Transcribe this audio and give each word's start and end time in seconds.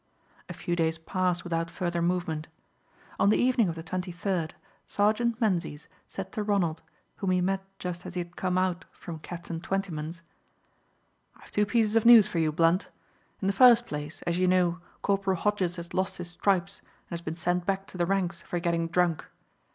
A 0.49 0.53
few 0.53 0.75
days 0.75 0.97
passed 0.97 1.43
without 1.43 1.69
further 1.69 2.01
movement. 2.01 2.47
On 3.19 3.29
the 3.29 3.37
evening 3.37 3.69
of 3.69 3.75
the 3.75 3.83
23rd, 3.83 4.53
Sergeant 4.87 5.39
Menzies 5.39 5.87
said 6.07 6.31
to 6.31 6.41
Ronald, 6.41 6.81
whom 7.17 7.29
he 7.29 7.39
met 7.39 7.61
just 7.77 8.03
as 8.07 8.15
he 8.15 8.19
had 8.21 8.35
come 8.35 8.57
out 8.57 8.83
from 8.91 9.19
Captain 9.19 9.61
Twentyman's, 9.61 10.23
"I 11.35 11.41
have 11.43 11.51
two 11.51 11.67
pieces 11.67 11.95
of 11.95 12.07
news 12.07 12.25
for 12.27 12.39
you, 12.39 12.51
Blunt. 12.51 12.89
In 13.43 13.47
the 13.47 13.53
first 13.53 13.85
place, 13.85 14.23
as 14.23 14.39
you 14.39 14.47
know, 14.47 14.79
Corporal 15.03 15.37
Hodges 15.37 15.75
has 15.75 15.93
lost 15.93 16.17
his 16.17 16.31
stripes 16.31 16.79
and 16.81 17.11
has 17.19 17.21
been 17.21 17.35
sent 17.35 17.67
back 17.67 17.85
to 17.85 17.97
the 17.99 18.07
ranks 18.07 18.41
for 18.41 18.57
getting 18.59 18.87
drunk. 18.87 19.23